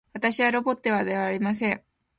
[0.13, 1.83] 私はロボットではありません